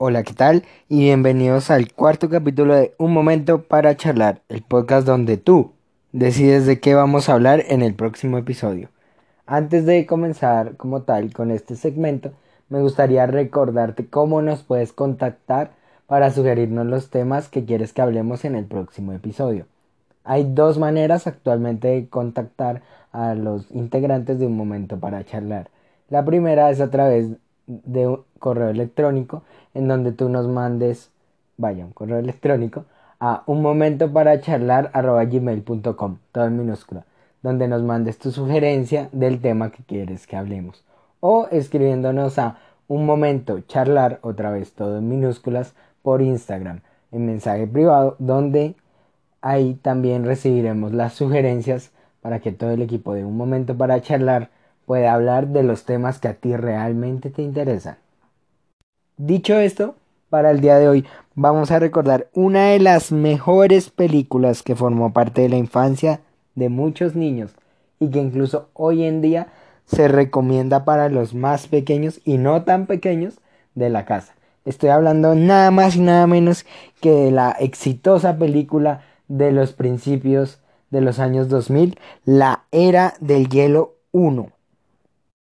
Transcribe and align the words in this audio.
Hola, 0.00 0.22
¿qué 0.22 0.32
tal? 0.32 0.62
Y 0.88 1.00
bienvenidos 1.00 1.72
al 1.72 1.92
cuarto 1.92 2.28
capítulo 2.30 2.76
de 2.76 2.94
Un 2.98 3.12
Momento 3.12 3.64
para 3.64 3.96
Charlar, 3.96 4.42
el 4.48 4.62
podcast 4.62 5.04
donde 5.04 5.38
tú 5.38 5.72
decides 6.12 6.66
de 6.66 6.78
qué 6.78 6.94
vamos 6.94 7.28
a 7.28 7.32
hablar 7.32 7.64
en 7.66 7.82
el 7.82 7.94
próximo 7.94 8.38
episodio. 8.38 8.90
Antes 9.44 9.86
de 9.86 10.06
comenzar 10.06 10.76
como 10.76 11.02
tal 11.02 11.32
con 11.32 11.50
este 11.50 11.74
segmento, 11.74 12.30
me 12.68 12.80
gustaría 12.80 13.26
recordarte 13.26 14.06
cómo 14.06 14.40
nos 14.40 14.62
puedes 14.62 14.92
contactar 14.92 15.72
para 16.06 16.30
sugerirnos 16.30 16.86
los 16.86 17.10
temas 17.10 17.48
que 17.48 17.64
quieres 17.64 17.92
que 17.92 18.00
hablemos 18.00 18.44
en 18.44 18.54
el 18.54 18.66
próximo 18.66 19.12
episodio. 19.14 19.66
Hay 20.22 20.44
dos 20.44 20.78
maneras 20.78 21.26
actualmente 21.26 21.88
de 21.88 22.08
contactar 22.08 22.82
a 23.10 23.34
los 23.34 23.68
integrantes 23.72 24.38
de 24.38 24.46
Un 24.46 24.56
Momento 24.56 25.00
para 25.00 25.24
Charlar. 25.24 25.70
La 26.08 26.24
primera 26.24 26.70
es 26.70 26.80
a 26.80 26.88
través 26.88 27.30
de 27.68 28.08
un 28.08 28.24
correo 28.38 28.70
electrónico 28.70 29.42
en 29.74 29.86
donde 29.86 30.12
tú 30.12 30.28
nos 30.28 30.48
mandes, 30.48 31.10
vaya, 31.56 31.84
un 31.84 31.92
correo 31.92 32.18
electrónico 32.18 32.84
a 33.20 33.42
un 33.46 33.62
momento 33.62 34.12
para 34.12 34.40
charlar 34.40 34.90
gmail.com, 34.92 36.18
todo 36.32 36.44
en 36.46 36.56
minúscula, 36.56 37.04
donde 37.42 37.68
nos 37.68 37.82
mandes 37.82 38.18
tu 38.18 38.30
sugerencia 38.30 39.08
del 39.12 39.40
tema 39.40 39.70
que 39.70 39.82
quieres 39.82 40.26
que 40.26 40.36
hablemos. 40.36 40.84
O 41.20 41.46
escribiéndonos 41.50 42.38
a 42.38 42.58
un 42.86 43.04
momento 43.04 43.60
charlar, 43.60 44.18
otra 44.22 44.50
vez 44.50 44.72
todo 44.72 44.98
en 44.98 45.08
minúsculas, 45.08 45.74
por 46.02 46.22
Instagram, 46.22 46.80
en 47.12 47.26
mensaje 47.26 47.66
privado, 47.66 48.16
donde 48.18 48.74
ahí 49.42 49.74
también 49.74 50.24
recibiremos 50.24 50.92
las 50.92 51.12
sugerencias 51.12 51.92
para 52.22 52.40
que 52.40 52.52
todo 52.52 52.70
el 52.70 52.82
equipo 52.82 53.14
de 53.14 53.24
un 53.24 53.36
momento 53.36 53.76
para 53.76 54.00
charlar 54.00 54.50
puede 54.88 55.06
hablar 55.06 55.48
de 55.48 55.62
los 55.62 55.84
temas 55.84 56.18
que 56.18 56.28
a 56.28 56.34
ti 56.34 56.56
realmente 56.56 57.28
te 57.28 57.42
interesan. 57.42 57.98
Dicho 59.18 59.58
esto, 59.58 59.96
para 60.30 60.50
el 60.50 60.62
día 60.62 60.78
de 60.78 60.88
hoy 60.88 61.04
vamos 61.34 61.70
a 61.70 61.78
recordar 61.78 62.28
una 62.32 62.68
de 62.68 62.78
las 62.78 63.12
mejores 63.12 63.90
películas 63.90 64.62
que 64.62 64.74
formó 64.74 65.12
parte 65.12 65.42
de 65.42 65.50
la 65.50 65.58
infancia 65.58 66.20
de 66.54 66.70
muchos 66.70 67.14
niños 67.14 67.50
y 68.00 68.08
que 68.08 68.18
incluso 68.18 68.70
hoy 68.72 69.04
en 69.04 69.20
día 69.20 69.48
se 69.84 70.08
recomienda 70.08 70.86
para 70.86 71.10
los 71.10 71.34
más 71.34 71.66
pequeños 71.66 72.22
y 72.24 72.38
no 72.38 72.62
tan 72.62 72.86
pequeños 72.86 73.40
de 73.74 73.90
la 73.90 74.06
casa. 74.06 74.36
Estoy 74.64 74.88
hablando 74.88 75.34
nada 75.34 75.70
más 75.70 75.96
y 75.96 76.00
nada 76.00 76.26
menos 76.26 76.64
que 77.02 77.10
de 77.10 77.30
la 77.30 77.50
exitosa 77.60 78.38
película 78.38 79.02
de 79.28 79.52
los 79.52 79.74
principios 79.74 80.60
de 80.88 81.02
los 81.02 81.18
años 81.18 81.50
2000, 81.50 81.98
La 82.24 82.64
Era 82.72 83.12
del 83.20 83.50
Hielo 83.50 83.96
1. 84.12 84.52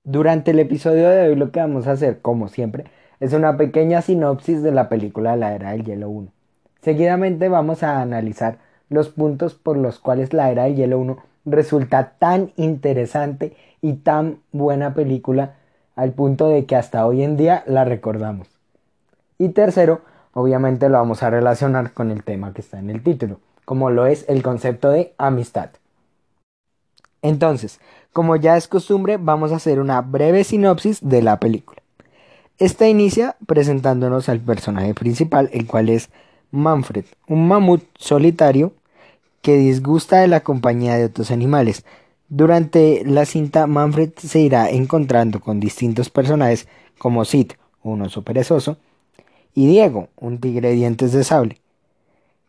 Durante 0.08 0.52
el 0.52 0.60
episodio 0.60 1.10
de 1.10 1.30
hoy 1.30 1.34
lo 1.34 1.50
que 1.50 1.58
vamos 1.58 1.88
a 1.88 1.90
hacer, 1.90 2.20
como 2.20 2.46
siempre, 2.46 2.84
es 3.18 3.32
una 3.32 3.56
pequeña 3.56 4.02
sinopsis 4.02 4.62
de 4.62 4.70
la 4.70 4.88
película 4.88 5.34
La 5.34 5.52
Era 5.52 5.72
del 5.72 5.82
Hielo 5.82 6.08
1. 6.08 6.28
Seguidamente 6.80 7.48
vamos 7.48 7.82
a 7.82 8.00
analizar 8.00 8.58
los 8.88 9.08
puntos 9.08 9.54
por 9.54 9.76
los 9.76 9.98
cuales 9.98 10.32
La 10.32 10.48
Era 10.52 10.62
del 10.62 10.76
Hielo 10.76 11.00
1 11.00 11.18
resulta 11.44 12.12
tan 12.20 12.52
interesante 12.54 13.56
y 13.82 13.94
tan 13.94 14.38
buena 14.52 14.94
película 14.94 15.54
al 15.96 16.12
punto 16.12 16.50
de 16.50 16.66
que 16.66 16.76
hasta 16.76 17.04
hoy 17.04 17.24
en 17.24 17.36
día 17.36 17.64
la 17.66 17.84
recordamos. 17.84 18.46
Y 19.38 19.48
tercero, 19.48 20.02
obviamente 20.34 20.88
lo 20.88 20.98
vamos 20.98 21.24
a 21.24 21.30
relacionar 21.30 21.90
con 21.94 22.12
el 22.12 22.22
tema 22.22 22.52
que 22.52 22.60
está 22.60 22.78
en 22.78 22.90
el 22.90 23.02
título, 23.02 23.40
como 23.64 23.90
lo 23.90 24.06
es 24.06 24.24
el 24.28 24.44
concepto 24.44 24.88
de 24.88 25.14
amistad. 25.18 25.70
Entonces, 27.22 27.80
como 28.12 28.36
ya 28.36 28.56
es 28.56 28.68
costumbre, 28.68 29.18
vamos 29.18 29.52
a 29.52 29.56
hacer 29.56 29.80
una 29.80 30.00
breve 30.00 30.44
sinopsis 30.44 31.00
de 31.02 31.22
la 31.22 31.38
película. 31.38 31.82
Esta 32.58 32.88
inicia 32.88 33.36
presentándonos 33.46 34.28
al 34.28 34.40
personaje 34.40 34.94
principal, 34.94 35.50
el 35.52 35.66
cual 35.66 35.90
es 35.90 36.08
Manfred, 36.50 37.04
un 37.28 37.48
mamut 37.48 37.82
solitario 37.98 38.72
que 39.42 39.58
disgusta 39.58 40.20
de 40.20 40.28
la 40.28 40.40
compañía 40.40 40.96
de 40.96 41.04
otros 41.04 41.30
animales. 41.30 41.84
Durante 42.28 43.02
la 43.04 43.26
cinta, 43.26 43.66
Manfred 43.66 44.10
se 44.16 44.40
irá 44.40 44.70
encontrando 44.70 45.40
con 45.40 45.60
distintos 45.60 46.10
personajes 46.10 46.66
como 46.98 47.24
Sid, 47.24 47.52
un 47.82 48.02
oso 48.02 48.22
perezoso, 48.22 48.78
y 49.54 49.66
Diego, 49.66 50.08
un 50.16 50.38
tigre 50.38 50.70
de 50.70 50.74
dientes 50.74 51.12
de 51.12 51.24
sable, 51.24 51.58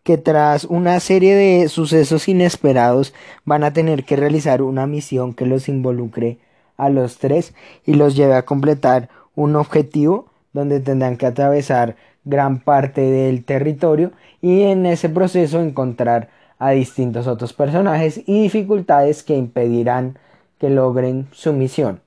que 0.08 0.18
tras 0.18 0.64
una 0.64 1.02
serie 1.02 1.36
de 1.36 1.68
sucesos 1.68 2.30
inesperados 2.30 3.14
van 3.44 3.66
a 3.66 3.74
tener 3.74 4.06
que 4.06 4.16
realizar 4.16 4.62
una 4.62 4.88
misión 4.88 5.34
que 5.34 5.46
los 5.46 5.68
involucre 5.68 6.38
a 6.78 6.88
los 6.88 7.18
tres 7.18 7.54
y 7.86 7.96
los 7.96 8.16
lleve 8.16 8.36
a 8.36 8.46
completar 8.46 9.10
un 9.36 9.58
objetivo 9.58 10.28
donde 10.54 10.80
tendrán 10.80 11.18
que 11.18 11.26
atravesar 11.26 11.98
gran 12.24 12.62
parte 12.62 13.02
del 13.02 13.44
territorio 13.44 14.14
y 14.42 14.62
en 14.62 14.86
ese 14.86 15.10
proceso 15.10 15.60
encontrar 15.60 16.30
a 16.58 16.70
distintos 16.70 17.28
otros 17.28 17.52
personajes 17.52 18.22
y 18.26 18.44
dificultades 18.44 19.24
que 19.24 19.36
impedirán 19.36 20.18
que 20.58 20.70
logren 20.70 21.28
su 21.34 21.52
misión 21.52 22.00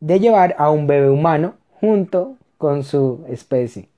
de 0.00 0.20
llevar 0.20 0.54
a 0.58 0.68
un 0.68 0.86
bebé 0.86 1.08
humano 1.08 1.54
junto 1.80 2.36
con 2.58 2.84
su 2.84 3.24
especie. 3.30 3.88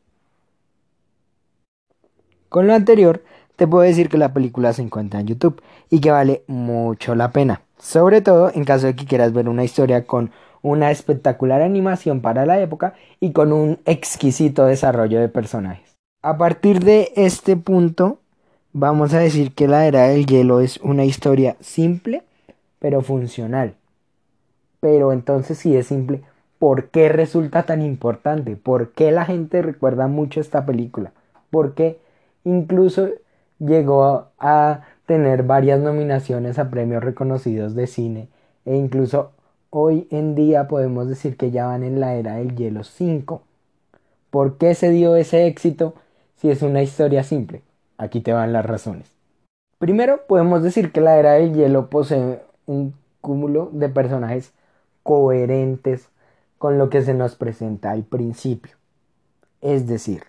Con 2.48 2.66
lo 2.66 2.74
anterior, 2.74 3.22
te 3.56 3.66
puedo 3.66 3.82
decir 3.82 4.08
que 4.08 4.18
la 4.18 4.32
película 4.32 4.72
se 4.72 4.82
encuentra 4.82 5.20
en 5.20 5.26
YouTube 5.26 5.60
y 5.90 6.00
que 6.00 6.10
vale 6.10 6.42
mucho 6.46 7.14
la 7.14 7.30
pena, 7.30 7.62
sobre 7.78 8.22
todo 8.22 8.50
en 8.54 8.64
caso 8.64 8.86
de 8.86 8.94
que 8.94 9.04
quieras 9.04 9.32
ver 9.32 9.48
una 9.48 9.64
historia 9.64 10.06
con 10.06 10.30
una 10.62 10.90
espectacular 10.90 11.60
animación 11.60 12.20
para 12.20 12.46
la 12.46 12.60
época 12.60 12.94
y 13.20 13.32
con 13.32 13.52
un 13.52 13.78
exquisito 13.84 14.64
desarrollo 14.64 15.20
de 15.20 15.28
personajes. 15.28 15.96
A 16.22 16.38
partir 16.38 16.80
de 16.80 17.12
este 17.16 17.56
punto, 17.56 18.18
vamos 18.72 19.12
a 19.12 19.20
decir 19.20 19.52
que 19.52 19.68
la 19.68 19.86
era 19.86 20.08
del 20.08 20.26
hielo 20.26 20.60
es 20.60 20.78
una 20.78 21.04
historia 21.04 21.56
simple, 21.60 22.22
pero 22.78 23.02
funcional. 23.02 23.74
Pero 24.80 25.12
entonces 25.12 25.58
si 25.58 25.76
es 25.76 25.88
simple, 25.88 26.22
¿por 26.58 26.88
qué 26.88 27.08
resulta 27.08 27.64
tan 27.64 27.82
importante? 27.82 28.56
¿Por 28.56 28.92
qué 28.92 29.10
la 29.10 29.24
gente 29.24 29.62
recuerda 29.62 30.06
mucho 30.06 30.40
esta 30.40 30.64
película? 30.64 31.12
¿Por 31.50 31.74
qué? 31.74 31.98
Incluso 32.44 33.08
llegó 33.58 34.28
a 34.38 34.82
tener 35.06 35.42
varias 35.42 35.80
nominaciones 35.80 36.58
a 36.58 36.70
premios 36.70 37.02
reconocidos 37.02 37.74
de 37.74 37.86
cine 37.86 38.28
e 38.64 38.76
incluso 38.76 39.32
hoy 39.70 40.06
en 40.10 40.34
día 40.34 40.68
podemos 40.68 41.08
decir 41.08 41.36
que 41.36 41.50
ya 41.50 41.66
van 41.66 41.82
en 41.82 42.00
la 42.00 42.14
era 42.14 42.36
del 42.36 42.54
hielo 42.54 42.84
5. 42.84 43.42
¿Por 44.30 44.58
qué 44.58 44.74
se 44.74 44.90
dio 44.90 45.16
ese 45.16 45.46
éxito 45.46 45.94
si 46.36 46.50
es 46.50 46.62
una 46.62 46.82
historia 46.82 47.22
simple? 47.22 47.62
Aquí 47.96 48.20
te 48.20 48.32
van 48.32 48.52
las 48.52 48.66
razones. 48.66 49.10
Primero 49.78 50.26
podemos 50.26 50.62
decir 50.62 50.92
que 50.92 51.00
la 51.00 51.18
era 51.18 51.32
del 51.32 51.54
hielo 51.54 51.88
posee 51.88 52.42
un 52.66 52.94
cúmulo 53.20 53.70
de 53.72 53.88
personajes 53.88 54.52
coherentes 55.02 56.08
con 56.58 56.78
lo 56.78 56.90
que 56.90 57.02
se 57.02 57.14
nos 57.14 57.36
presenta 57.36 57.92
al 57.92 58.04
principio. 58.04 58.76
Es 59.60 59.86
decir, 59.86 60.24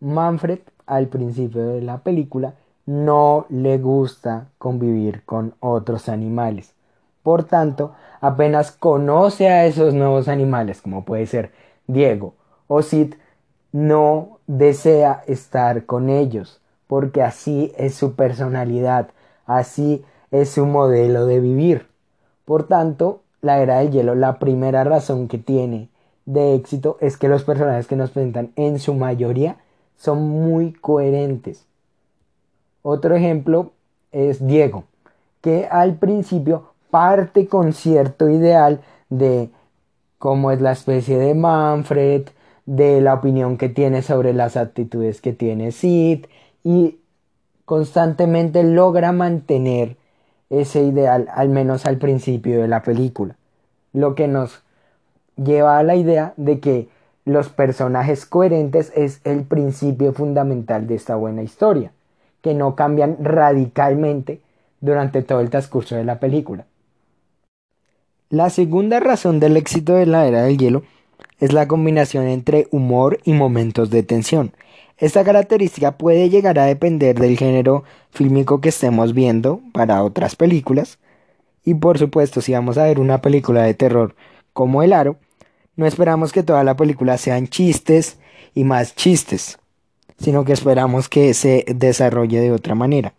Manfred 0.00 0.60
al 0.90 1.06
principio 1.06 1.62
de 1.62 1.80
la 1.80 1.98
película 1.98 2.54
no 2.84 3.46
le 3.48 3.78
gusta 3.78 4.48
convivir 4.58 5.22
con 5.24 5.54
otros 5.60 6.08
animales. 6.08 6.74
Por 7.22 7.44
tanto, 7.44 7.92
apenas 8.20 8.72
conoce 8.72 9.48
a 9.48 9.66
esos 9.66 9.94
nuevos 9.94 10.26
animales, 10.26 10.82
como 10.82 11.04
puede 11.04 11.26
ser 11.26 11.52
Diego 11.86 12.34
o 12.66 12.82
Sid, 12.82 13.14
no 13.72 14.38
desea 14.48 15.22
estar 15.26 15.86
con 15.86 16.08
ellos, 16.08 16.60
porque 16.88 17.22
así 17.22 17.72
es 17.76 17.94
su 17.94 18.14
personalidad, 18.14 19.10
así 19.46 20.04
es 20.32 20.50
su 20.50 20.66
modelo 20.66 21.26
de 21.26 21.38
vivir. 21.38 21.86
Por 22.44 22.64
tanto, 22.64 23.22
la 23.42 23.60
era 23.60 23.78
del 23.78 23.92
hielo, 23.92 24.16
la 24.16 24.40
primera 24.40 24.82
razón 24.82 25.28
que 25.28 25.38
tiene 25.38 25.88
de 26.26 26.54
éxito 26.54 26.96
es 27.00 27.16
que 27.16 27.28
los 27.28 27.44
personajes 27.44 27.86
que 27.86 27.96
nos 27.96 28.10
presentan 28.10 28.50
en 28.56 28.80
su 28.80 28.94
mayoría 28.94 29.58
son 30.00 30.30
muy 30.30 30.72
coherentes. 30.72 31.66
Otro 32.80 33.14
ejemplo 33.14 33.72
es 34.12 34.46
Diego, 34.46 34.84
que 35.42 35.68
al 35.70 35.96
principio 35.96 36.72
parte 36.90 37.46
con 37.46 37.74
cierto 37.74 38.30
ideal 38.30 38.80
de 39.10 39.50
cómo 40.16 40.52
es 40.52 40.62
la 40.62 40.72
especie 40.72 41.18
de 41.18 41.34
Manfred, 41.34 42.28
de 42.64 43.02
la 43.02 43.12
opinión 43.12 43.58
que 43.58 43.68
tiene 43.68 44.00
sobre 44.00 44.32
las 44.32 44.56
actitudes 44.56 45.20
que 45.20 45.34
tiene 45.34 45.70
Sid 45.70 46.24
y 46.64 46.98
constantemente 47.66 48.62
logra 48.62 49.12
mantener 49.12 49.98
ese 50.48 50.82
ideal, 50.82 51.28
al 51.34 51.50
menos 51.50 51.84
al 51.84 51.98
principio 51.98 52.62
de 52.62 52.68
la 52.68 52.82
película. 52.82 53.36
Lo 53.92 54.14
que 54.14 54.28
nos 54.28 54.62
lleva 55.36 55.78
a 55.78 55.82
la 55.82 55.94
idea 55.94 56.32
de 56.38 56.58
que 56.58 56.88
los 57.30 57.48
personajes 57.48 58.26
coherentes 58.26 58.92
es 58.96 59.20
el 59.22 59.44
principio 59.44 60.12
fundamental 60.12 60.88
de 60.88 60.96
esta 60.96 61.14
buena 61.14 61.44
historia, 61.44 61.92
que 62.42 62.54
no 62.54 62.74
cambian 62.74 63.18
radicalmente 63.20 64.40
durante 64.80 65.22
todo 65.22 65.38
el 65.40 65.48
transcurso 65.48 65.94
de 65.94 66.02
la 66.02 66.18
película. 66.18 66.66
La 68.30 68.50
segunda 68.50 68.98
razón 68.98 69.38
del 69.38 69.56
éxito 69.56 69.94
de 69.94 70.06
la 70.06 70.26
era 70.26 70.42
del 70.42 70.58
hielo 70.58 70.82
es 71.38 71.52
la 71.52 71.68
combinación 71.68 72.26
entre 72.26 72.66
humor 72.72 73.20
y 73.24 73.32
momentos 73.32 73.90
de 73.90 74.02
tensión. 74.02 74.52
Esta 74.98 75.22
característica 75.22 75.92
puede 75.92 76.30
llegar 76.30 76.58
a 76.58 76.66
depender 76.66 77.16
del 77.16 77.38
género 77.38 77.84
fílmico 78.10 78.60
que 78.60 78.70
estemos 78.70 79.14
viendo 79.14 79.60
para 79.72 80.02
otras 80.02 80.34
películas. 80.34 80.98
Y 81.64 81.74
por 81.74 81.96
supuesto, 81.96 82.40
si 82.40 82.54
vamos 82.54 82.76
a 82.76 82.84
ver 82.84 82.98
una 82.98 83.22
película 83.22 83.62
de 83.62 83.74
terror 83.74 84.16
como 84.52 84.82
El 84.82 84.92
Aro, 84.92 85.16
no 85.76 85.86
esperamos 85.86 86.32
que 86.32 86.42
toda 86.42 86.64
la 86.64 86.76
película 86.76 87.18
sean 87.18 87.48
chistes 87.48 88.18
y 88.54 88.64
más 88.64 88.94
chistes, 88.94 89.58
sino 90.18 90.44
que 90.44 90.52
esperamos 90.52 91.08
que 91.08 91.34
se 91.34 91.64
desarrolle 91.68 92.40
de 92.40 92.52
otra 92.52 92.74
manera. 92.74 93.14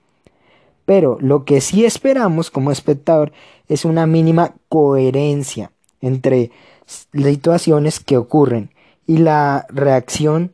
Pero 0.86 1.18
lo 1.22 1.46
que 1.46 1.62
sí 1.62 1.86
esperamos 1.86 2.52
como 2.52 2.72
espectador 2.72 3.32
es 3.68 3.86
una 3.86 4.06
mínima 4.06 4.56
coherencia 4.70 5.72
entre 6.02 6.52
situaciones 6.86 8.00
que 8.00 8.18
ocurren 8.18 8.72
y 9.08 9.18
la 9.18 9.66
reacción 9.70 10.52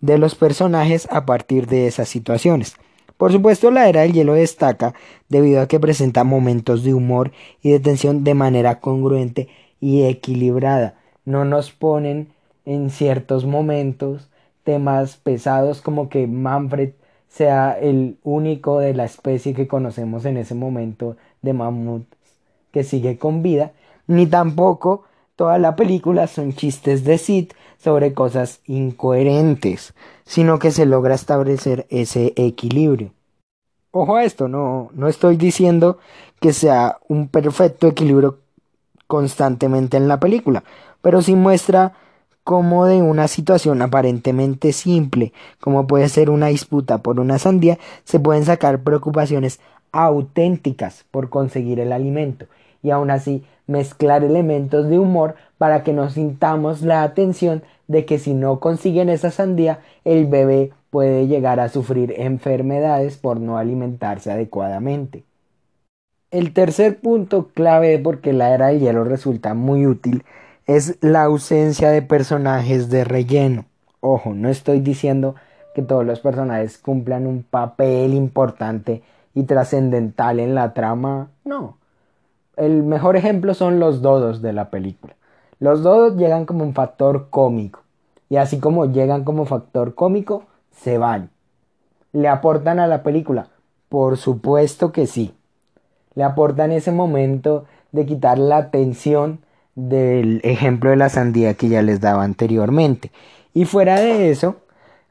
de 0.00 0.18
los 0.18 0.34
personajes 0.34 1.08
a 1.10 1.26
partir 1.26 1.66
de 1.66 1.86
esas 1.86 2.08
situaciones. 2.08 2.74
Por 3.16 3.32
supuesto, 3.32 3.70
la 3.70 3.88
era 3.88 4.02
del 4.02 4.12
hielo 4.12 4.34
destaca 4.34 4.94
debido 5.28 5.60
a 5.60 5.68
que 5.68 5.78
presenta 5.78 6.24
momentos 6.24 6.82
de 6.82 6.92
humor 6.92 7.32
y 7.62 7.70
de 7.70 7.80
tensión 7.80 8.24
de 8.24 8.34
manera 8.34 8.80
congruente 8.80 9.48
y 9.80 10.04
equilibrada. 10.04 10.96
No 11.24 11.44
nos 11.44 11.70
ponen 11.72 12.32
en 12.64 12.90
ciertos 12.90 13.44
momentos 13.44 14.28
temas 14.64 15.16
pesados 15.16 15.80
como 15.80 16.08
que 16.08 16.26
Manfred 16.26 16.90
sea 17.28 17.72
el 17.72 18.18
único 18.22 18.78
de 18.78 18.94
la 18.94 19.04
especie 19.04 19.54
que 19.54 19.66
conocemos 19.66 20.24
en 20.24 20.36
ese 20.36 20.54
momento 20.54 21.16
de 21.40 21.52
mamut 21.52 22.04
que 22.72 22.84
sigue 22.84 23.18
con 23.18 23.42
vida, 23.42 23.72
ni 24.06 24.26
tampoco 24.26 25.04
toda 25.36 25.58
la 25.58 25.76
película 25.76 26.26
son 26.26 26.52
chistes 26.52 27.04
de 27.04 27.18
Sid 27.18 27.52
sobre 27.78 28.14
cosas 28.14 28.60
incoherentes, 28.66 29.94
sino 30.24 30.58
que 30.58 30.70
se 30.70 30.86
logra 30.86 31.14
establecer 31.14 31.86
ese 31.90 32.32
equilibrio. 32.36 33.12
Ojo 33.90 34.16
a 34.16 34.24
esto, 34.24 34.48
no, 34.48 34.90
no 34.94 35.08
estoy 35.08 35.36
diciendo 35.36 35.98
que 36.40 36.52
sea 36.52 36.98
un 37.08 37.28
perfecto 37.28 37.88
equilibrio 37.88 38.38
constantemente 39.06 39.98
en 39.98 40.08
la 40.08 40.18
película, 40.18 40.64
pero 41.02 41.20
sí 41.20 41.34
muestra 41.34 41.92
cómo 42.44 42.86
de 42.86 43.02
una 43.02 43.28
situación 43.28 43.82
aparentemente 43.82 44.72
simple, 44.72 45.32
como 45.60 45.86
puede 45.86 46.08
ser 46.08 46.30
una 46.30 46.46
disputa 46.48 46.98
por 46.98 47.20
una 47.20 47.38
sandía, 47.38 47.78
se 48.04 48.18
pueden 48.18 48.44
sacar 48.44 48.80
preocupaciones 48.80 49.60
auténticas 49.92 51.04
por 51.10 51.28
conseguir 51.28 51.78
el 51.78 51.92
alimento 51.92 52.46
y 52.82 52.90
aún 52.90 53.10
así 53.10 53.44
mezclar 53.66 54.24
elementos 54.24 54.88
de 54.88 54.98
humor 54.98 55.36
para 55.58 55.84
que 55.84 55.92
nos 55.92 56.14
sintamos 56.14 56.82
la 56.82 57.02
atención 57.02 57.62
de 57.86 58.04
que 58.04 58.18
si 58.18 58.34
no 58.34 58.58
consiguen 58.58 59.08
esa 59.08 59.30
sandía, 59.30 59.80
el 60.04 60.26
bebé 60.26 60.72
puede 60.90 61.26
llegar 61.26 61.60
a 61.60 61.68
sufrir 61.68 62.14
enfermedades 62.18 63.16
por 63.16 63.38
no 63.40 63.58
alimentarse 63.58 64.30
adecuadamente. 64.32 65.24
El 66.30 66.52
tercer 66.52 66.98
punto 66.98 67.48
clave 67.54 67.98
porque 67.98 68.32
la 68.32 68.54
era 68.54 68.68
del 68.68 68.80
hielo 68.80 69.04
resulta 69.04 69.54
muy 69.54 69.86
útil 69.86 70.24
es 70.76 70.98
la 71.00 71.24
ausencia 71.24 71.90
de 71.90 72.02
personajes 72.02 72.88
de 72.88 73.04
relleno. 73.04 73.66
Ojo, 74.00 74.34
no 74.34 74.48
estoy 74.48 74.80
diciendo 74.80 75.34
que 75.74 75.82
todos 75.82 76.04
los 76.04 76.20
personajes 76.20 76.78
cumplan 76.78 77.26
un 77.26 77.42
papel 77.42 78.14
importante 78.14 79.02
y 79.34 79.44
trascendental 79.44 80.40
en 80.40 80.54
la 80.54 80.74
trama, 80.74 81.28
no. 81.44 81.76
El 82.56 82.82
mejor 82.82 83.16
ejemplo 83.16 83.54
son 83.54 83.80
los 83.80 84.02
dodos 84.02 84.42
de 84.42 84.52
la 84.52 84.70
película. 84.70 85.14
Los 85.58 85.82
dodos 85.82 86.16
llegan 86.16 86.44
como 86.44 86.64
un 86.64 86.74
factor 86.74 87.28
cómico 87.30 87.80
y 88.28 88.36
así 88.36 88.58
como 88.58 88.86
llegan 88.86 89.24
como 89.24 89.46
factor 89.46 89.94
cómico, 89.94 90.44
se 90.70 90.98
van. 90.98 91.30
¿Le 92.12 92.28
aportan 92.28 92.78
a 92.78 92.86
la 92.86 93.02
película? 93.02 93.48
Por 93.88 94.16
supuesto 94.16 94.92
que 94.92 95.06
sí. 95.06 95.34
Le 96.14 96.24
aportan 96.24 96.72
ese 96.72 96.92
momento 96.92 97.64
de 97.90 98.06
quitar 98.06 98.38
la 98.38 98.70
tensión 98.70 99.40
del 99.74 100.40
ejemplo 100.44 100.90
de 100.90 100.96
la 100.96 101.08
sandía 101.08 101.54
que 101.54 101.68
ya 101.68 101.82
les 101.82 102.00
daba 102.00 102.24
anteriormente. 102.24 103.10
Y 103.54 103.64
fuera 103.64 104.00
de 104.00 104.30
eso, 104.30 104.56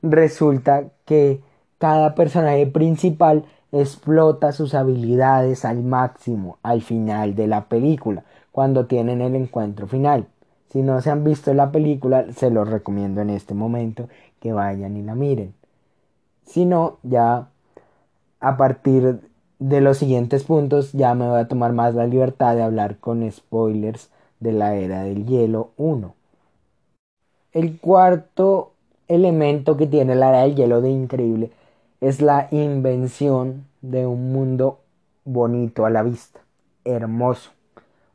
resulta 0.01 0.85
que 1.05 1.41
cada 1.77 2.15
personaje 2.15 2.67
principal 2.67 3.45
explota 3.71 4.51
sus 4.51 4.73
habilidades 4.73 5.65
al 5.65 5.83
máximo 5.83 6.57
al 6.61 6.81
final 6.81 7.35
de 7.35 7.47
la 7.47 7.65
película, 7.65 8.23
cuando 8.51 8.85
tienen 8.85 9.21
el 9.21 9.35
encuentro 9.35 9.87
final. 9.87 10.27
Si 10.71 10.81
no 10.81 11.01
se 11.01 11.09
han 11.09 11.23
visto 11.23 11.53
la 11.53 11.71
película, 11.71 12.25
se 12.33 12.49
los 12.49 12.69
recomiendo 12.69 13.21
en 13.21 13.29
este 13.29 13.53
momento 13.53 14.09
que 14.39 14.53
vayan 14.53 14.97
y 14.97 15.03
la 15.03 15.15
miren. 15.15 15.53
Si 16.45 16.65
no, 16.65 16.97
ya 17.03 17.47
a 18.39 18.57
partir 18.57 19.19
de 19.59 19.81
los 19.81 19.97
siguientes 19.97 20.43
puntos 20.43 20.91
ya 20.93 21.13
me 21.13 21.27
voy 21.27 21.39
a 21.39 21.47
tomar 21.47 21.73
más 21.73 21.93
la 21.93 22.07
libertad 22.07 22.55
de 22.55 22.63
hablar 22.63 22.97
con 22.97 23.29
spoilers 23.31 24.09
de 24.41 24.51
la 24.51 24.75
era 24.75 25.03
del 25.03 25.25
hielo 25.25 25.71
1. 25.77 26.13
El 27.53 27.79
cuarto 27.79 28.73
elemento 29.07 29.77
que 29.77 29.88
tiene 29.88 30.15
la 30.15 30.29
era 30.29 30.41
del 30.41 30.55
hielo 30.55 30.81
de 30.81 30.89
increíble 30.89 31.51
es 32.01 32.21
la 32.21 32.49
invención 32.51 33.65
de 33.81 34.05
un 34.05 34.33
mundo 34.33 34.79
bonito 35.23 35.85
a 35.85 35.89
la 35.89 36.03
vista, 36.03 36.41
hermoso, 36.83 37.51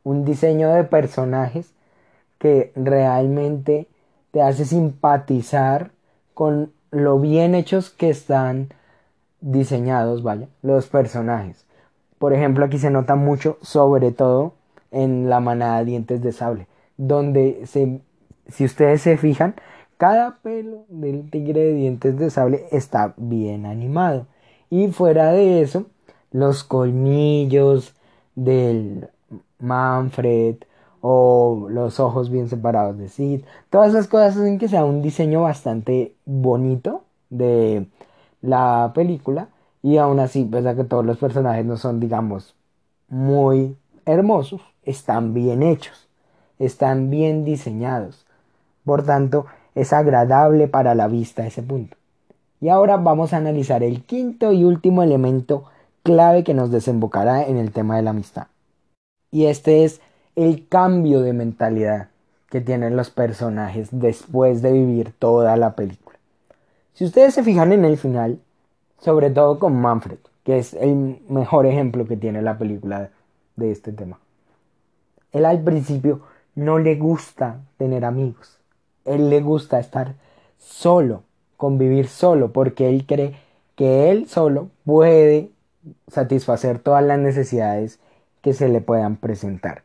un 0.03 0.25
diseño 0.25 0.69
de 0.69 0.83
personajes 0.83 1.71
que 2.37 2.71
realmente 2.75 3.87
te 4.31 4.41
hace 4.41 4.65
simpatizar 4.65 5.91
con 6.33 6.71
lo 6.91 7.19
bien 7.19 7.55
hechos 7.55 7.89
que 7.89 8.09
están 8.09 8.69
diseñados, 9.39 10.23
vaya, 10.23 10.47
los 10.61 10.87
personajes. 10.87 11.65
Por 12.19 12.33
ejemplo, 12.33 12.65
aquí 12.65 12.79
se 12.79 12.89
nota 12.89 13.15
mucho, 13.15 13.57
sobre 13.61 14.11
todo, 14.11 14.53
en 14.91 15.29
la 15.29 15.39
manada 15.39 15.83
dientes 15.83 16.21
de 16.21 16.31
sable, 16.31 16.67
donde 16.97 17.65
se, 17.65 18.01
si 18.47 18.65
ustedes 18.65 19.01
se 19.01 19.17
fijan, 19.17 19.55
cada 19.97 20.37
pelo 20.37 20.85
del 20.89 21.29
tigre 21.29 21.61
de 21.61 21.73
dientes 21.73 22.17
de 22.17 22.29
sable 22.29 22.65
está 22.71 23.13
bien 23.17 23.65
animado. 23.65 24.27
Y 24.69 24.89
fuera 24.89 25.31
de 25.31 25.61
eso, 25.61 25.85
los 26.31 26.63
colmillos 26.63 27.95
del 28.35 29.09
Manfred 29.59 30.57
o 31.01 31.67
los 31.69 31.99
ojos 31.99 32.29
bien 32.29 32.49
separados 32.49 32.97
de 32.97 33.09
Sid, 33.09 33.41
todas 33.69 33.89
esas 33.89 34.07
cosas 34.07 34.37
hacen 34.37 34.59
que 34.59 34.67
sea 34.67 34.85
un 34.85 35.01
diseño 35.01 35.41
bastante 35.41 36.15
bonito 36.25 37.03
de 37.29 37.87
la 38.41 38.91
película 38.93 39.49
y 39.81 39.97
aún 39.97 40.19
así, 40.19 40.43
pese 40.45 40.69
a 40.69 40.75
que 40.75 40.83
todos 40.83 41.05
los 41.05 41.17
personajes 41.17 41.65
no 41.65 41.77
son, 41.77 41.99
digamos, 41.99 42.55
muy 43.09 43.77
hermosos, 44.07 44.61
están 44.83 45.33
bien 45.33 45.61
hechos, 45.61 46.07
están 46.57 47.09
bien 47.09 47.45
diseñados. 47.45 48.25
Por 48.85 49.03
tanto, 49.03 49.45
es 49.75 49.93
agradable 49.93 50.67
para 50.67 50.95
la 50.95 51.07
vista 51.07 51.45
ese 51.45 51.61
punto. 51.61 51.97
Y 52.59 52.69
ahora 52.69 52.97
vamos 52.97 53.33
a 53.33 53.37
analizar 53.37 53.83
el 53.83 54.03
quinto 54.03 54.51
y 54.51 54.63
último 54.63 55.03
elemento 55.03 55.65
clave 56.01 56.43
que 56.43 56.53
nos 56.53 56.71
desembocará 56.71 57.45
en 57.45 57.57
el 57.57 57.71
tema 57.71 57.97
de 57.97 58.01
la 58.01 58.09
amistad. 58.09 58.47
Y 59.29 59.45
este 59.45 59.83
es 59.83 60.01
el 60.35 60.67
cambio 60.67 61.21
de 61.21 61.33
mentalidad 61.33 62.07
que 62.49 62.61
tienen 62.61 62.95
los 62.95 63.09
personajes 63.09 63.89
después 63.91 64.61
de 64.61 64.71
vivir 64.71 65.13
toda 65.19 65.57
la 65.57 65.75
película. 65.75 66.17
Si 66.93 67.05
ustedes 67.05 67.33
se 67.33 67.43
fijan 67.43 67.73
en 67.73 67.85
el 67.85 67.97
final, 67.97 68.39
sobre 68.99 69.29
todo 69.29 69.59
con 69.59 69.75
Manfred, 69.75 70.17
que 70.43 70.57
es 70.57 70.73
el 70.73 71.19
mejor 71.29 71.65
ejemplo 71.65 72.07
que 72.07 72.17
tiene 72.17 72.41
la 72.41 72.57
película 72.57 73.11
de 73.57 73.71
este 73.71 73.91
tema. 73.91 74.19
Él 75.33 75.45
al 75.45 75.61
principio 75.61 76.21
no 76.55 76.79
le 76.79 76.95
gusta 76.95 77.59
tener 77.77 78.05
amigos. 78.05 78.57
Él 79.03 79.29
le 79.29 79.41
gusta 79.41 79.79
estar 79.79 80.15
solo, 80.57 81.23
convivir 81.57 82.07
solo, 82.07 82.53
porque 82.53 82.89
él 82.89 83.05
cree 83.05 83.35
que 83.75 84.09
él 84.09 84.27
solo 84.27 84.69
puede 84.85 85.51
satisfacer 86.07 86.79
todas 86.79 87.03
las 87.03 87.19
necesidades 87.19 87.99
que 88.41 88.53
se 88.53 88.69
le 88.69 88.81
puedan 88.81 89.17
presentar. 89.17 89.83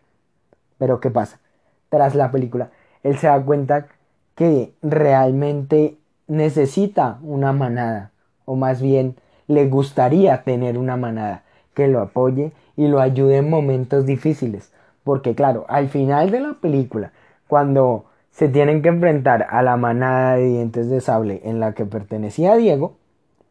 Pero 0.78 1.00
¿qué 1.00 1.10
pasa? 1.10 1.40
Tras 1.88 2.14
la 2.14 2.30
película, 2.30 2.70
él 3.02 3.18
se 3.18 3.26
da 3.26 3.42
cuenta 3.42 3.88
que 4.34 4.72
realmente 4.82 5.96
necesita 6.26 7.18
una 7.22 7.52
manada, 7.52 8.12
o 8.44 8.56
más 8.56 8.80
bien 8.80 9.16
le 9.46 9.68
gustaría 9.68 10.42
tener 10.42 10.78
una 10.78 10.96
manada 10.96 11.42
que 11.74 11.88
lo 11.88 12.00
apoye 12.00 12.52
y 12.76 12.88
lo 12.88 13.00
ayude 13.00 13.38
en 13.38 13.50
momentos 13.50 14.06
difíciles. 14.06 14.72
Porque 15.04 15.34
claro, 15.34 15.64
al 15.68 15.88
final 15.88 16.30
de 16.30 16.40
la 16.40 16.54
película, 16.54 17.12
cuando 17.48 18.04
se 18.30 18.48
tienen 18.48 18.82
que 18.82 18.88
enfrentar 18.88 19.46
a 19.50 19.62
la 19.62 19.76
manada 19.76 20.36
de 20.36 20.46
dientes 20.46 20.88
de 20.88 21.00
sable 21.00 21.40
en 21.44 21.60
la 21.60 21.74
que 21.74 21.84
pertenecía 21.84 22.56
Diego, 22.56 22.94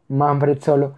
Manfred 0.08 0.60
solo 0.60 0.94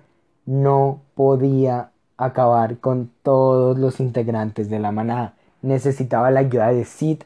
no 0.46 1.00
podía 1.14 1.90
acabar 2.16 2.78
con 2.78 3.10
todos 3.22 3.78
los 3.78 4.00
integrantes 4.00 4.70
de 4.70 4.78
la 4.78 4.92
manada. 4.92 5.34
Necesitaba 5.62 6.30
la 6.30 6.40
ayuda 6.40 6.72
de 6.72 6.84
Sid 6.84 7.22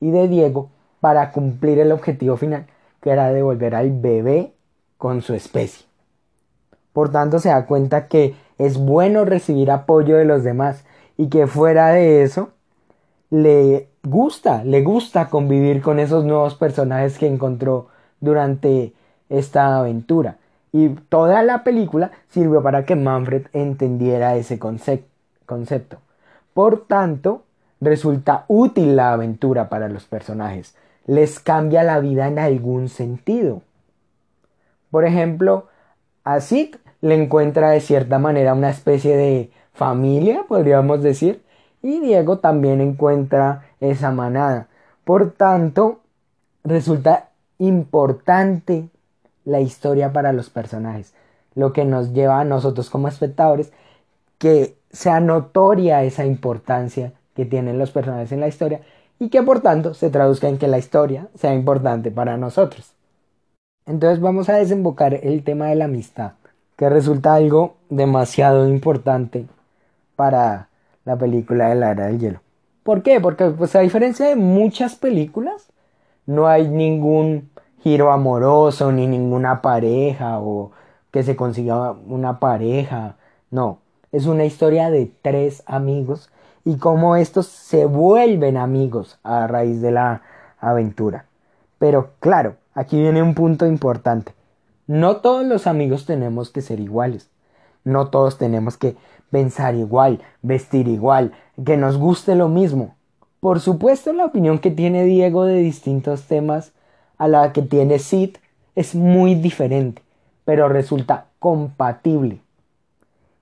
y 0.00 0.10
de 0.10 0.28
Diego 0.28 0.70
para 1.00 1.32
cumplir 1.32 1.78
el 1.78 1.92
objetivo 1.92 2.36
final, 2.36 2.66
que 3.00 3.10
era 3.10 3.32
devolver 3.32 3.74
al 3.74 3.90
bebé 3.90 4.52
con 4.98 5.22
su 5.22 5.34
especie. 5.34 5.86
Por 6.92 7.10
tanto, 7.10 7.38
se 7.38 7.48
da 7.48 7.66
cuenta 7.66 8.06
que 8.06 8.34
es 8.66 8.78
bueno 8.78 9.24
recibir 9.24 9.70
apoyo 9.70 10.16
de 10.16 10.24
los 10.24 10.44
demás 10.44 10.84
y 11.16 11.28
que 11.28 11.46
fuera 11.46 11.88
de 11.88 12.22
eso 12.22 12.50
le 13.30 13.88
gusta, 14.02 14.62
le 14.64 14.82
gusta 14.82 15.28
convivir 15.28 15.80
con 15.80 15.98
esos 15.98 16.24
nuevos 16.24 16.54
personajes 16.54 17.18
que 17.18 17.26
encontró 17.26 17.88
durante 18.20 18.92
esta 19.28 19.78
aventura. 19.78 20.36
Y 20.72 20.88
toda 20.88 21.42
la 21.42 21.64
película 21.64 22.12
sirvió 22.28 22.62
para 22.62 22.84
que 22.84 22.96
Manfred 22.96 23.46
entendiera 23.52 24.36
ese 24.36 24.58
concepto. 24.58 25.98
Por 26.54 26.86
tanto, 26.86 27.42
resulta 27.80 28.44
útil 28.48 28.96
la 28.96 29.12
aventura 29.12 29.68
para 29.68 29.88
los 29.88 30.04
personajes. 30.04 30.74
Les 31.06 31.40
cambia 31.40 31.82
la 31.82 32.00
vida 32.00 32.28
en 32.28 32.38
algún 32.38 32.88
sentido. 32.88 33.62
Por 34.90 35.04
ejemplo, 35.04 35.68
a 36.24 36.40
Sid 36.40 36.76
le 37.02 37.14
encuentra 37.22 37.70
de 37.70 37.80
cierta 37.80 38.18
manera 38.18 38.54
una 38.54 38.70
especie 38.70 39.16
de 39.16 39.50
familia, 39.74 40.44
podríamos 40.48 41.02
decir, 41.02 41.42
y 41.82 42.00
Diego 42.00 42.38
también 42.38 42.80
encuentra 42.80 43.66
esa 43.80 44.10
manada. 44.12 44.68
Por 45.04 45.32
tanto, 45.32 46.00
resulta 46.64 47.28
importante 47.58 48.88
la 49.44 49.60
historia 49.60 50.12
para 50.12 50.32
los 50.32 50.48
personajes, 50.48 51.12
lo 51.54 51.72
que 51.72 51.84
nos 51.84 52.12
lleva 52.12 52.40
a 52.40 52.44
nosotros 52.44 52.88
como 52.88 53.08
espectadores 53.08 53.72
que 54.38 54.76
sea 54.90 55.20
notoria 55.20 56.04
esa 56.04 56.24
importancia 56.24 57.12
que 57.34 57.44
tienen 57.44 57.78
los 57.78 57.90
personajes 57.90 58.32
en 58.32 58.40
la 58.40 58.48
historia 58.48 58.80
y 59.18 59.28
que 59.28 59.42
por 59.42 59.60
tanto 59.60 59.94
se 59.94 60.10
traduzca 60.10 60.48
en 60.48 60.58
que 60.58 60.68
la 60.68 60.78
historia 60.78 61.28
sea 61.34 61.54
importante 61.54 62.10
para 62.10 62.36
nosotros. 62.36 62.92
Entonces 63.86 64.20
vamos 64.20 64.48
a 64.48 64.56
desembocar 64.56 65.14
el 65.14 65.44
tema 65.44 65.66
de 65.66 65.76
la 65.76 65.86
amistad, 65.86 66.32
que 66.82 66.88
resulta 66.88 67.34
algo 67.34 67.76
demasiado 67.90 68.68
importante 68.68 69.46
para 70.16 70.66
la 71.04 71.14
película 71.14 71.68
de 71.68 71.76
la 71.76 71.92
era 71.92 72.06
del 72.06 72.18
hielo. 72.18 72.40
¿Por 72.82 73.04
qué? 73.04 73.20
Porque 73.20 73.50
pues 73.50 73.76
a 73.76 73.80
diferencia 73.82 74.26
de 74.26 74.34
muchas 74.34 74.96
películas, 74.96 75.68
no 76.26 76.48
hay 76.48 76.66
ningún 76.66 77.50
giro 77.84 78.10
amoroso, 78.10 78.90
ni 78.90 79.06
ninguna 79.06 79.62
pareja 79.62 80.40
o 80.40 80.72
que 81.12 81.22
se 81.22 81.36
consiga 81.36 81.92
una 81.92 82.40
pareja. 82.40 83.14
No, 83.52 83.78
es 84.10 84.26
una 84.26 84.44
historia 84.44 84.90
de 84.90 85.08
tres 85.22 85.62
amigos 85.66 86.32
y 86.64 86.78
cómo 86.78 87.14
estos 87.14 87.46
se 87.46 87.86
vuelven 87.86 88.56
amigos 88.56 89.20
a 89.22 89.46
raíz 89.46 89.80
de 89.80 89.92
la 89.92 90.22
aventura. 90.58 91.26
Pero 91.78 92.10
claro, 92.18 92.56
aquí 92.74 93.00
viene 93.00 93.22
un 93.22 93.34
punto 93.34 93.66
importante. 93.66 94.34
No 94.92 95.16
todos 95.22 95.46
los 95.46 95.66
amigos 95.66 96.04
tenemos 96.04 96.50
que 96.50 96.60
ser 96.60 96.78
iguales. 96.78 97.30
No 97.82 98.08
todos 98.08 98.36
tenemos 98.36 98.76
que 98.76 98.94
pensar 99.30 99.74
igual, 99.74 100.20
vestir 100.42 100.86
igual, 100.86 101.32
que 101.64 101.78
nos 101.78 101.96
guste 101.96 102.34
lo 102.34 102.50
mismo. 102.50 102.94
Por 103.40 103.60
supuesto, 103.60 104.12
la 104.12 104.26
opinión 104.26 104.58
que 104.58 104.70
tiene 104.70 105.04
Diego 105.04 105.46
de 105.46 105.56
distintos 105.56 106.24
temas 106.24 106.72
a 107.16 107.26
la 107.26 107.54
que 107.54 107.62
tiene 107.62 107.98
Sid 108.00 108.36
es 108.74 108.94
muy 108.94 109.34
diferente, 109.34 110.02
pero 110.44 110.68
resulta 110.68 111.24
compatible. 111.38 112.40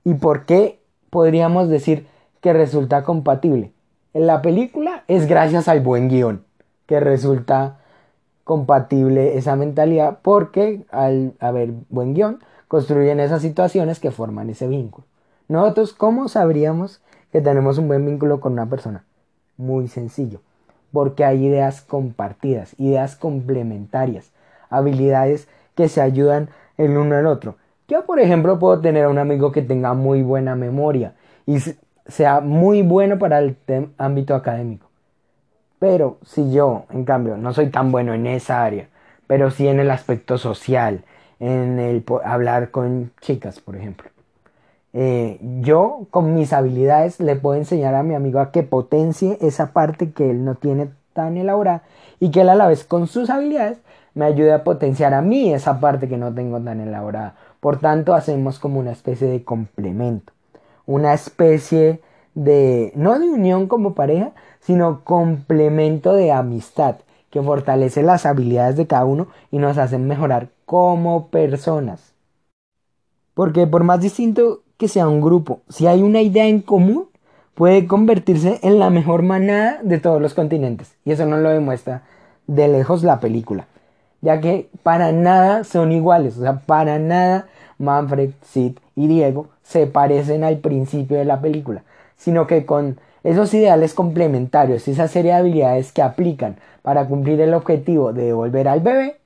¿Y 0.04 0.14
por 0.14 0.46
qué 0.46 0.78
podríamos 1.10 1.68
decir 1.68 2.06
que 2.40 2.52
resulta 2.52 3.02
compatible? 3.02 3.72
En 4.14 4.28
la 4.28 4.40
película 4.40 5.02
es 5.08 5.26
gracias 5.26 5.66
al 5.66 5.80
buen 5.80 6.10
guion 6.10 6.44
que 6.86 7.00
resulta 7.00 7.79
compatible 8.50 9.38
esa 9.38 9.54
mentalidad 9.54 10.18
porque 10.22 10.82
al 10.90 11.34
haber 11.38 11.70
buen 11.88 12.14
guion 12.14 12.40
construyen 12.66 13.20
esas 13.20 13.42
situaciones 13.42 14.00
que 14.00 14.10
forman 14.10 14.50
ese 14.50 14.66
vínculo. 14.66 15.06
Nosotros, 15.46 15.92
¿cómo 15.92 16.26
sabríamos 16.26 17.00
que 17.30 17.40
tenemos 17.40 17.78
un 17.78 17.86
buen 17.86 18.04
vínculo 18.04 18.40
con 18.40 18.54
una 18.54 18.66
persona? 18.66 19.04
Muy 19.56 19.86
sencillo 19.86 20.40
porque 20.90 21.24
hay 21.24 21.46
ideas 21.46 21.80
compartidas, 21.80 22.74
ideas 22.76 23.14
complementarias, 23.14 24.32
habilidades 24.68 25.46
que 25.76 25.88
se 25.88 26.00
ayudan 26.00 26.48
el 26.76 26.96
uno 26.96 27.14
al 27.14 27.26
otro. 27.26 27.54
Yo, 27.86 28.04
por 28.04 28.18
ejemplo, 28.18 28.58
puedo 28.58 28.80
tener 28.80 29.04
a 29.04 29.10
un 29.10 29.18
amigo 29.18 29.52
que 29.52 29.62
tenga 29.62 29.94
muy 29.94 30.22
buena 30.22 30.56
memoria 30.56 31.14
y 31.46 31.58
sea 32.08 32.40
muy 32.40 32.82
bueno 32.82 33.16
para 33.20 33.38
el 33.38 33.56
ámbito 33.96 34.34
académico. 34.34 34.89
Pero 35.80 36.18
si 36.24 36.52
yo, 36.52 36.84
en 36.90 37.04
cambio, 37.04 37.38
no 37.38 37.52
soy 37.54 37.70
tan 37.70 37.90
bueno 37.90 38.12
en 38.14 38.26
esa 38.26 38.62
área, 38.62 38.88
pero 39.26 39.50
sí 39.50 39.66
en 39.66 39.80
el 39.80 39.90
aspecto 39.90 40.38
social, 40.38 41.04
en 41.40 41.80
el 41.80 42.04
hablar 42.22 42.70
con 42.70 43.12
chicas, 43.22 43.60
por 43.60 43.76
ejemplo. 43.76 44.10
Eh, 44.92 45.38
yo 45.60 46.06
con 46.10 46.34
mis 46.34 46.52
habilidades 46.52 47.18
le 47.18 47.34
puedo 47.34 47.56
enseñar 47.56 47.94
a 47.94 48.02
mi 48.02 48.14
amigo 48.14 48.40
a 48.40 48.52
que 48.52 48.62
potencie 48.62 49.38
esa 49.40 49.72
parte 49.72 50.12
que 50.12 50.30
él 50.30 50.44
no 50.44 50.56
tiene 50.56 50.90
tan 51.14 51.38
elaborada 51.38 51.82
y 52.18 52.30
que 52.30 52.42
él 52.42 52.50
a 52.50 52.56
la 52.56 52.66
vez 52.66 52.84
con 52.84 53.06
sus 53.06 53.30
habilidades 53.30 53.78
me 54.14 54.26
ayude 54.26 54.52
a 54.52 54.64
potenciar 54.64 55.14
a 55.14 55.22
mí 55.22 55.54
esa 55.54 55.80
parte 55.80 56.08
que 56.08 56.18
no 56.18 56.34
tengo 56.34 56.60
tan 56.60 56.80
elaborada. 56.80 57.36
Por 57.60 57.78
tanto, 57.78 58.12
hacemos 58.12 58.58
como 58.58 58.80
una 58.80 58.92
especie 58.92 59.28
de 59.28 59.44
complemento, 59.44 60.34
una 60.84 61.14
especie 61.14 62.02
de, 62.40 62.92
no 62.96 63.18
de 63.18 63.28
unión 63.28 63.66
como 63.66 63.94
pareja, 63.94 64.32
sino 64.60 65.04
complemento 65.04 66.14
de 66.14 66.32
amistad 66.32 66.96
que 67.28 67.42
fortalece 67.42 68.02
las 68.02 68.24
habilidades 68.24 68.76
de 68.76 68.86
cada 68.86 69.04
uno 69.04 69.28
y 69.50 69.58
nos 69.58 69.76
hacen 69.76 70.06
mejorar 70.08 70.48
como 70.64 71.28
personas. 71.28 72.14
Porque 73.34 73.66
por 73.66 73.84
más 73.84 74.00
distinto 74.00 74.62
que 74.78 74.88
sea 74.88 75.06
un 75.06 75.20
grupo, 75.20 75.60
si 75.68 75.86
hay 75.86 76.02
una 76.02 76.22
idea 76.22 76.46
en 76.46 76.62
común, 76.62 77.08
puede 77.54 77.86
convertirse 77.86 78.58
en 78.62 78.78
la 78.78 78.88
mejor 78.88 79.22
manada 79.22 79.80
de 79.82 79.98
todos 79.98 80.20
los 80.20 80.32
continentes. 80.32 80.94
Y 81.04 81.12
eso 81.12 81.26
no 81.26 81.36
lo 81.36 81.50
demuestra 81.50 82.04
de 82.46 82.68
lejos 82.68 83.02
la 83.02 83.20
película. 83.20 83.66
Ya 84.22 84.40
que 84.40 84.70
para 84.82 85.12
nada 85.12 85.64
son 85.64 85.92
iguales. 85.92 86.38
O 86.38 86.40
sea, 86.40 86.60
para 86.60 86.98
nada 86.98 87.48
Manfred, 87.78 88.30
Sid 88.42 88.78
y 88.96 89.08
Diego 89.08 89.48
se 89.62 89.86
parecen 89.86 90.42
al 90.42 90.58
principio 90.58 91.18
de 91.18 91.26
la 91.26 91.40
película. 91.40 91.82
Sino 92.20 92.46
que 92.46 92.66
con 92.66 93.00
esos 93.24 93.52
ideales 93.54 93.94
complementarios, 93.94 94.86
esa 94.86 95.08
serie 95.08 95.32
de 95.32 95.38
habilidades 95.38 95.92
que 95.92 96.02
aplican 96.02 96.56
para 96.82 97.06
cumplir 97.06 97.40
el 97.40 97.54
objetivo 97.54 98.12
de 98.12 98.26
devolver 98.26 98.68
al 98.68 98.80
bebé, 98.80 99.16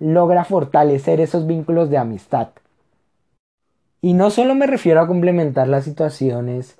logra 0.00 0.44
fortalecer 0.44 1.20
esos 1.20 1.46
vínculos 1.46 1.88
de 1.90 1.98
amistad 1.98 2.48
y 4.04 4.12
no 4.12 4.28
solo 4.28 4.54
me 4.54 4.66
refiero 4.66 5.00
a 5.00 5.06
complementar 5.06 5.66
las 5.66 5.84
situaciones 5.84 6.76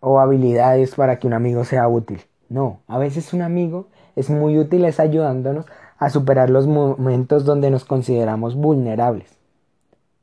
o 0.00 0.18
habilidades 0.18 0.94
para 0.94 1.18
que 1.18 1.26
un 1.26 1.34
amigo 1.34 1.62
sea 1.66 1.86
útil. 1.88 2.22
No, 2.48 2.80
a 2.88 2.96
veces 2.96 3.34
un 3.34 3.42
amigo 3.42 3.88
es 4.16 4.30
muy 4.30 4.56
útil 4.56 4.86
es 4.86 4.98
ayudándonos 4.98 5.66
a 5.98 6.08
superar 6.08 6.48
los 6.48 6.66
momentos 6.66 7.44
donde 7.44 7.70
nos 7.70 7.84
consideramos 7.84 8.54
vulnerables. 8.54 9.28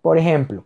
Por 0.01 0.17
ejemplo, 0.17 0.63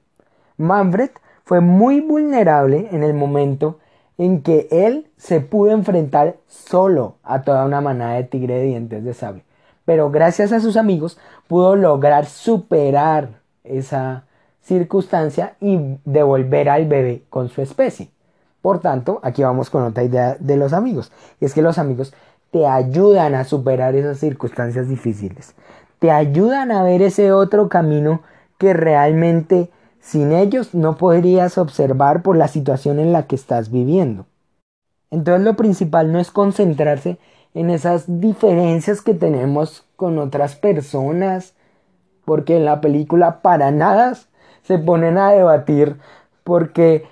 Manfred 0.56 1.10
fue 1.44 1.60
muy 1.60 2.00
vulnerable 2.00 2.88
en 2.94 3.04
el 3.04 3.14
momento 3.14 3.80
en 4.18 4.42
que 4.42 4.68
él 4.72 5.08
se 5.18 5.42
pudo 5.42 5.72
enfrentar 5.72 6.38
solo 6.48 7.16
a 7.24 7.42
toda 7.42 7.66
una 7.66 7.82
manada 7.82 8.16
de 8.16 8.24
tigre 8.24 8.56
de 8.56 8.64
dientes 8.64 9.04
de 9.04 9.14
sable. 9.14 9.44
Pero 9.86 10.10
gracias 10.10 10.52
a 10.52 10.60
sus 10.60 10.78
amigos 10.78 11.18
pudo 11.48 11.76
lograr 11.76 12.26
superar 12.26 13.42
esa 13.64 14.24
circunstancia 14.62 15.56
y 15.60 15.98
devolver 16.06 16.70
al 16.70 16.88
bebé 16.88 17.24
con 17.30 17.50
su 17.50 17.62
especie. 17.62 18.10
Por 18.62 18.80
tanto, 18.80 19.20
aquí 19.22 19.44
vamos 19.44 19.70
con 19.70 19.84
otra 19.84 20.04
idea 20.04 20.38
de 20.40 20.58
los 20.58 20.74
amigos. 20.74 21.12
Y 21.40 21.46
es 21.46 21.54
que 21.54 21.62
los 21.62 21.78
amigos 21.78 22.14
te 22.50 22.66
ayudan 22.66 23.36
a 23.36 23.44
superar 23.44 23.96
esas 23.96 24.18
circunstancias 24.18 24.90
difíciles. 24.90 25.54
Te 26.00 26.10
ayudan 26.10 26.72
a 26.72 26.84
ver 26.84 27.04
ese 27.04 27.32
otro 27.32 27.70
camino 27.70 28.22
que 28.58 28.74
realmente 28.74 29.70
sin 30.06 30.32
ellos 30.34 30.76
no 30.76 30.98
podrías 30.98 31.58
observar 31.58 32.22
por 32.22 32.38
la 32.38 32.48
situación 32.48 33.00
en 33.00 33.12
la 33.12 33.26
que 33.26 33.36
estás 33.36 33.72
viviendo. 33.72 34.28
Entonces 35.10 35.44
lo 35.44 35.56
principal 35.56 36.12
no 36.12 36.20
es 36.20 36.30
concentrarse 36.30 37.18
en 37.56 37.72
esas 37.72 38.04
diferencias 38.22 39.02
que 39.02 39.16
tenemos 39.16 39.84
con 39.96 40.20
otras 40.20 40.56
personas, 40.56 41.56
porque 42.24 42.58
en 42.58 42.66
la 42.66 42.82
película 42.82 43.42
para 43.42 43.72
nada 43.72 44.16
se 44.62 44.78
ponen 44.78 45.18
a 45.18 45.32
debatir 45.32 45.98
porque 46.44 47.08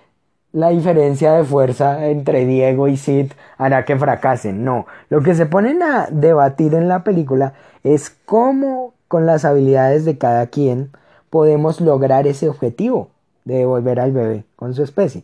la 0.52 0.70
diferencia 0.70 1.34
de 1.34 1.44
fuerza 1.44 2.06
entre 2.06 2.46
Diego 2.46 2.88
y 2.88 2.98
Sid 2.98 3.32
hará 3.58 3.86
que 3.86 3.98
fracasen. 3.98 4.64
No, 4.64 4.86
lo 5.10 5.24
que 5.24 5.34
se 5.34 5.48
ponen 5.48 5.82
a 5.82 6.10
debatir 6.12 6.76
en 6.76 6.88
la 6.88 7.04
película 7.04 7.54
es 7.84 8.12
cómo 8.26 8.94
con 9.08 9.26
las 9.26 9.46
habilidades 9.46 10.06
de 10.06 10.20
cada 10.20 10.46
quien 10.46 10.92
podemos 11.34 11.82
lograr 11.82 12.28
ese 12.28 12.48
objetivo 12.48 13.10
de 13.44 13.56
devolver 13.56 14.00
al 14.00 14.12
bebé 14.12 14.46
con 14.56 14.76
su 14.76 14.84
especie. 14.84 15.24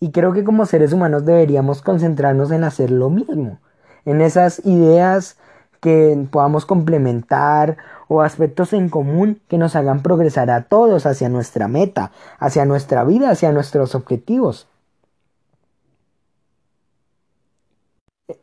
Y 0.00 0.10
creo 0.10 0.34
que 0.34 0.44
como 0.44 0.66
seres 0.66 0.92
humanos 0.92 1.24
deberíamos 1.24 1.80
concentrarnos 1.80 2.50
en 2.50 2.62
hacer 2.62 2.90
lo 2.90 3.08
mismo, 3.08 3.58
en 4.04 4.20
esas 4.20 4.60
ideas 4.66 5.38
que 5.80 6.26
podamos 6.30 6.66
complementar 6.66 7.78
o 8.06 8.20
aspectos 8.20 8.74
en 8.74 8.90
común 8.90 9.40
que 9.48 9.56
nos 9.56 9.74
hagan 9.76 10.02
progresar 10.02 10.50
a 10.50 10.64
todos 10.64 11.06
hacia 11.06 11.30
nuestra 11.30 11.66
meta, 11.66 12.12
hacia 12.38 12.66
nuestra 12.66 13.04
vida, 13.04 13.30
hacia 13.30 13.50
nuestros 13.50 13.94
objetivos. 13.94 14.68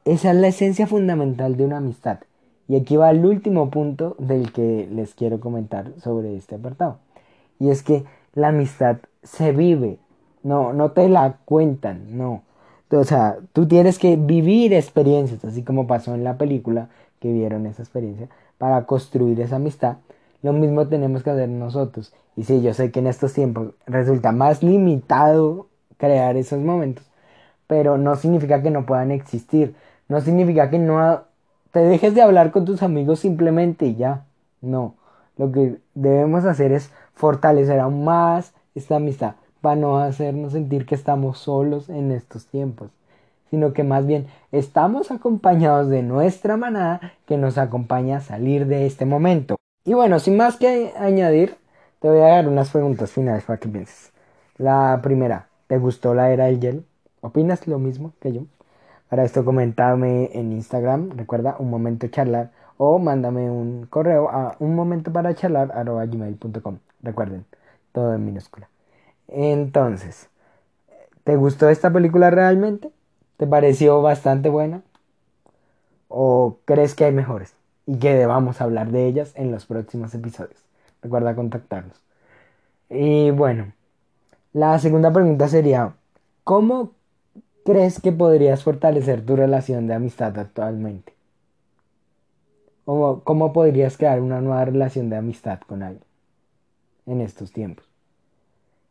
Esa 0.04 0.32
es 0.32 0.36
la 0.36 0.48
esencia 0.48 0.88
fundamental 0.88 1.58
de 1.58 1.66
una 1.66 1.78
amistad. 1.78 2.22
Y 2.68 2.76
aquí 2.76 2.98
va 2.98 3.12
el 3.12 3.26
último 3.26 3.70
punto 3.70 4.16
del 4.18 4.52
que 4.52 4.88
les 4.92 5.14
quiero 5.14 5.40
comentar 5.40 5.92
sobre 6.00 6.36
este 6.36 6.56
apartado. 6.56 6.98
Y 7.60 7.70
es 7.70 7.84
que 7.84 8.04
la 8.34 8.50
amistad 8.50 8.98
se 9.24 9.52
vive, 9.52 10.00
no, 10.44 10.74
no 10.74 10.92
te 10.92 11.08
la 11.10 11.38
cuentan, 11.46 12.18
no. 12.18 12.44
O 12.92 13.04
sea, 13.04 13.38
tú 13.54 13.68
tienes 13.68 14.00
que 14.00 14.16
vivir 14.16 14.74
experiencias, 14.74 15.44
así 15.44 15.64
como 15.64 15.88
pasó 15.88 16.14
en 16.16 16.24
la 16.24 16.38
película 16.38 16.90
que 17.20 17.32
vieron 17.32 17.66
esa 17.66 17.82
experiencia, 17.82 18.30
para 18.58 18.86
construir 18.86 19.40
esa 19.42 19.58
amistad. 19.58 19.98
Lo 20.42 20.54
mismo 20.54 20.88
tenemos 20.88 21.24
que 21.24 21.32
hacer 21.32 21.50
nosotros. 21.50 22.14
Y 22.36 22.44
sí, 22.44 22.62
yo 22.62 22.74
sé 22.74 22.92
que 22.92 23.00
en 23.00 23.08
estos 23.08 23.34
tiempos 23.34 23.74
resulta 23.86 24.32
más 24.32 24.64
limitado 24.64 25.68
crear 25.98 26.38
esos 26.38 26.60
momentos, 26.60 27.06
pero 27.68 27.98
no 27.98 28.16
significa 28.16 28.62
que 28.62 28.70
no 28.70 28.86
puedan 28.86 29.12
existir. 29.12 29.76
No 30.08 30.22
significa 30.22 30.70
que 30.70 30.78
no 30.78 31.24
te 31.76 31.82
dejes 31.82 32.16
de 32.16 32.22
hablar 32.22 32.52
con 32.52 32.64
tus 32.64 32.82
amigos 32.84 33.20
simplemente 33.20 33.86
y 33.86 33.96
ya. 33.96 34.24
No. 34.62 34.96
Lo 35.36 35.52
que 35.52 35.76
debemos 35.94 36.46
hacer 36.46 36.72
es 36.72 36.90
fortalecer 37.14 37.82
aún 37.82 38.06
más 38.06 38.54
esta 38.76 38.96
amistad 38.96 39.34
para 39.60 39.76
no 39.76 40.00
hacernos 40.00 40.54
sentir 40.54 40.86
que 40.86 40.96
estamos 40.96 41.38
solos 41.38 41.90
en 41.90 42.14
estos 42.14 42.46
tiempos, 42.46 42.92
sino 43.50 43.74
que 43.74 43.84
más 43.84 44.08
bien 44.08 44.28
estamos 44.54 45.12
acompañados 45.12 45.90
de 45.90 46.02
nuestra 46.02 46.56
manada 46.56 47.12
que 47.26 47.36
nos 47.36 47.58
acompaña 47.58 48.20
a 48.20 48.22
salir 48.22 48.68
de 48.68 48.86
este 48.86 49.06
momento. 49.06 49.58
Y 49.84 49.96
bueno, 49.96 50.20
sin 50.20 50.38
más 50.38 50.56
que 50.56 50.94
añadir, 50.98 51.58
te 52.00 52.08
voy 52.08 52.20
a 52.20 52.36
dar 52.36 52.48
unas 52.48 52.70
preguntas 52.70 53.12
finales 53.12 53.44
para 53.44 53.60
que 53.60 53.68
pienses. 53.68 54.14
La 54.58 55.02
primera, 55.04 55.50
¿te 55.68 55.78
gustó 55.78 56.14
la 56.14 56.32
era 56.32 56.46
del 56.46 56.62
hielo? 56.62 56.84
¿Opinas 57.20 57.68
lo 57.68 57.80
mismo 57.80 58.14
que 58.22 58.32
yo? 58.32 58.44
Para 59.10 59.24
esto 59.24 59.46
comentame 59.46 60.32
en 60.34 60.52
Instagram, 60.52 61.12
recuerda 61.16 61.56
un 61.60 61.70
momento 61.70 62.08
charlar 62.08 62.52
o 62.78 63.00
mándame 63.00 63.50
un 63.50 63.86
correo 63.86 64.30
a 64.30 64.56
un 64.60 64.76
momento 64.76 65.12
para 65.14 65.36
charlar. 65.36 65.72
Recuerden, 67.02 67.46
todo 67.92 68.14
en 68.14 68.26
minúscula. 68.26 68.68
Entonces, 69.28 70.30
¿te 71.24 71.36
gustó 71.36 71.70
esta 71.70 71.92
película 71.92 72.30
realmente? 72.30 72.92
¿Te 73.38 73.48
pareció 73.48 74.02
bastante 74.02 74.50
buena? 74.50 74.82
¿O 76.08 76.58
crees 76.66 76.96
que 76.96 77.06
hay 77.06 77.12
mejores? 77.12 77.56
Y 77.86 78.00
que 78.00 78.16
debamos 78.16 78.62
hablar 78.62 78.90
de 78.92 79.06
ellas 79.06 79.34
en 79.36 79.52
los 79.52 79.66
próximos 79.66 80.14
episodios. 80.16 80.66
Recuerda 81.02 81.36
contactarnos. 81.36 82.02
Y 82.90 83.32
bueno, 83.32 83.74
la 84.54 84.80
segunda 84.80 85.12
pregunta 85.12 85.48
sería, 85.48 85.94
¿cómo 86.44 86.92
crees 87.66 88.00
que 88.00 88.12
podrías 88.12 88.64
fortalecer 88.64 89.26
tu 89.26 89.36
relación 89.36 89.88
de 89.88 89.96
amistad 89.96 90.38
actualmente? 90.38 91.14
¿Cómo, 92.86 93.22
¿Cómo, 93.24 93.52
podrías 93.52 93.98
crear 93.98 94.22
una 94.22 94.40
nueva 94.40 94.64
relación 94.64 95.10
de 95.10 95.18
amistad 95.18 95.60
con 95.68 95.82
alguien 95.82 96.06
en 97.08 97.22
estos 97.22 97.52
tiempos? 97.52 97.86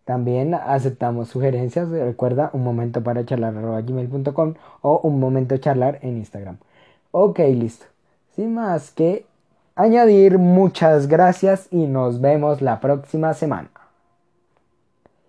También 0.04 0.52
aceptamos 0.52 1.28
sugerencias. 1.28 1.88
Recuerda 1.88 2.50
un 2.52 2.64
momento 2.64 3.02
para 3.02 3.24
charlar 3.24 3.54
gmail.com 3.84 4.54
o 4.82 4.98
un 4.98 5.20
momento 5.20 5.56
charlar 5.56 6.00
en 6.02 6.18
Instagram. 6.18 6.58
Ok, 7.12 7.38
listo. 7.38 7.86
Sin 8.34 8.54
más 8.54 8.90
que 8.90 9.24
añadir, 9.76 10.38
muchas 10.38 11.06
gracias 11.06 11.68
y 11.70 11.86
nos 11.86 12.20
vemos 12.20 12.60
la 12.60 12.80
próxima 12.80 13.32
semana. 13.34 13.70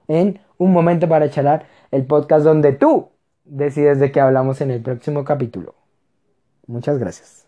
En 0.07 0.39
un 0.57 0.73
momento 0.73 1.07
para 1.07 1.29
charlar, 1.29 1.67
el 1.91 2.05
podcast 2.05 2.43
donde 2.43 2.73
tú 2.73 3.09
decides 3.45 3.99
de 3.99 4.11
qué 4.11 4.19
hablamos 4.19 4.61
en 4.61 4.71
el 4.71 4.81
próximo 4.81 5.23
capítulo. 5.23 5.75
Muchas 6.67 6.97
gracias. 6.99 7.43